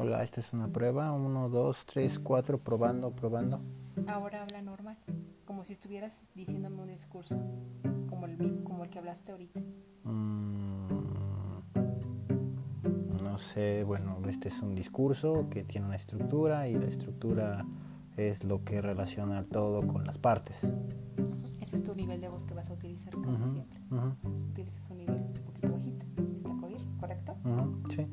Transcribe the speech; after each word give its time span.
hola, 0.00 0.22
esta 0.22 0.40
es 0.40 0.54
una 0.54 0.66
prueba, 0.66 1.12
uno, 1.12 1.50
dos, 1.50 1.84
tres, 1.84 2.18
cuatro, 2.18 2.56
probando, 2.56 3.10
probando. 3.10 3.60
Ahora 4.06 4.42
habla 4.42 4.62
normal, 4.62 4.96
como 5.44 5.62
si 5.62 5.74
estuvieras 5.74 6.22
diciéndome 6.34 6.80
un 6.80 6.88
discurso, 6.88 7.38
como 8.08 8.24
el, 8.24 8.62
como 8.64 8.84
el 8.84 8.88
que 8.88 8.98
hablaste 8.98 9.32
ahorita. 9.32 9.60
Mm, 10.04 10.88
no 13.22 13.36
sé, 13.36 13.84
bueno, 13.84 14.16
este 14.26 14.48
es 14.48 14.62
un 14.62 14.74
discurso 14.74 15.48
que 15.50 15.64
tiene 15.64 15.86
una 15.86 15.96
estructura 15.96 16.66
y 16.66 16.76
la 16.76 16.86
estructura 16.86 17.66
es 18.16 18.42
lo 18.42 18.64
que 18.64 18.80
relaciona 18.80 19.42
todo 19.42 19.86
con 19.86 20.04
las 20.04 20.16
partes. 20.16 20.62
Ese 21.60 21.76
es 21.76 21.84
tu 21.84 21.94
nivel 21.94 22.22
de 22.22 22.28
voz 22.30 22.46
que 22.46 22.54
vas 22.54 22.70
a 22.70 22.72
utilizar 22.72 23.12
casi 23.20 23.50
siempre. 23.50 23.78
Utilizas 24.50 24.90
un 24.90 24.96
nivel 24.96 25.16
un 25.16 25.44
poquito 25.44 25.72
bajito. 25.72 26.06
¿Está 26.38 26.96
correcto? 26.98 27.36
Sí. 27.90 28.06